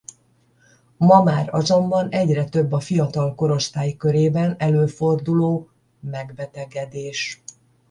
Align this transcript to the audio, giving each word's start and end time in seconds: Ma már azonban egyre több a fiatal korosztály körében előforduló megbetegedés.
Ma 0.97 1.23
már 1.23 1.49
azonban 1.53 2.09
egyre 2.09 2.45
több 2.49 2.71
a 2.71 2.79
fiatal 2.79 3.35
korosztály 3.35 3.93
körében 3.93 4.55
előforduló 4.57 5.69
megbetegedés. 5.99 7.43